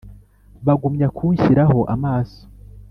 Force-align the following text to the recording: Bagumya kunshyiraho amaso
Bagumya 0.65 1.07
kunshyiraho 1.17 1.79
amaso 1.93 2.41